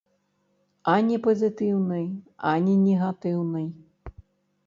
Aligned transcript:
Ані 0.93 1.17
пазітыўнай, 1.25 2.07
ані 2.53 2.73
негатыўнай. 2.85 3.67